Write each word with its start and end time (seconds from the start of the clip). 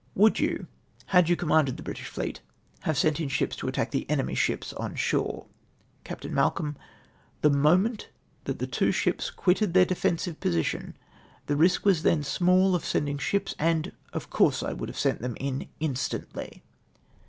—"Would 0.23 0.39
you, 0.39 0.65
had 1.13 1.29
you 1.29 1.35
commanded 1.35 1.77
the 1.77 1.83
British 1.83 2.07
fleet, 2.07 2.41
have 2.85 2.97
sent 2.97 3.19
in 3.19 3.29
ships 3.29 3.55
to 3.57 3.67
attack 3.67 3.91
the 3.91 4.09
enemy's 4.09 4.39
ships 4.39 4.73
on 4.73 4.95
shore?'' 4.95 5.45
Capt. 6.03 6.27
Malcolm. 6.27 6.75
—"The 7.43 7.51
moment 7.51 8.09
that 8.45 8.57
the 8.57 8.65
two 8.65 8.91
ships 8.91 9.29
quitted 9.29 9.73
GO 9.73 9.81
CONTEASTED 9.81 9.89
WITH 9.91 9.97
MR. 9.97 10.01
STOKES'S 10.01 10.03
EYIDEXCE 10.03 10.03
their 10.03 10.33
defensive 10.33 10.39
position 10.39 10.97
the 11.45 11.55
risk 11.55 11.85
was 11.85 12.01
then 12.01 12.23
small 12.23 12.73
of 12.73 12.83
sending 12.83 13.19
ships, 13.19 13.53
and, 13.59 13.91
of 14.11 14.31
couese, 14.31 14.63
i 14.63 14.73
would 14.73 14.89
have 14.89 14.97
sent 14.97 15.21
them 15.21 15.37
in 15.39 15.67
in 15.79 15.93
stantly." 15.93 16.61